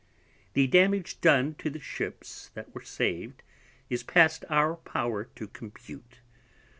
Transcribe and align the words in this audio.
The 0.53 0.65
damage 0.65 1.21
done 1.21 1.53
to 1.59 1.69
the 1.69 1.79
Ships 1.79 2.49
that 2.55 2.73
were 2.73 2.81
sav'd, 2.81 3.43
is 3.87 4.01
past 4.01 4.43
our 4.49 4.77
Power 4.77 5.25
to 5.35 5.47
compute. 5.47 6.21